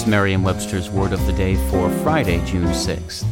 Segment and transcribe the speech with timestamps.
[0.00, 3.26] Is Merriam Webster's Word of the Day for Friday, June 6th.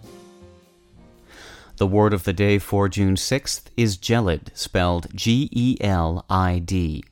[1.78, 6.60] The word of the day for June 6th is gelid, spelled G E L I
[6.60, 7.06] D.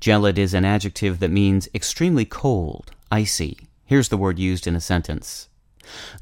[0.00, 3.56] Gelid is an adjective that means extremely cold, icy.
[3.84, 5.46] Here's the word used in a sentence.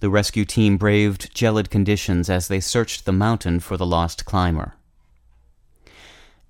[0.00, 4.74] The rescue team braved gelid conditions as they searched the mountain for the lost climber.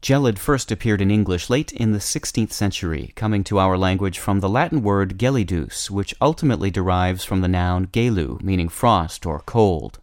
[0.00, 4.38] Gelid first appeared in English late in the 16th century, coming to our language from
[4.38, 9.98] the Latin word gelidus, which ultimately derives from the noun gelu, meaning frost or cold.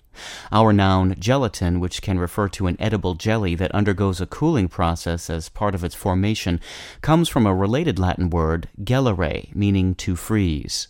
[0.52, 5.30] Our noun gelatin, which can refer to an edible jelly that undergoes a cooling process
[5.30, 6.59] as part of its formation,
[7.02, 10.88] comes from a related Latin word gelare, meaning to freeze.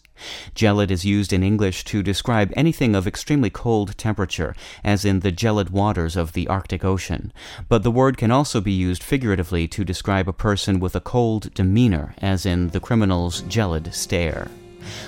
[0.56, 5.32] Gelid is used in English to describe anything of extremely cold temperature, as in the
[5.32, 7.34] gelid waters of the Arctic Ocean.
[7.68, 11.54] But the word can also be used figuratively to describe a person with a cold
[11.54, 14.48] demeanor, as in the criminal's gelid stare.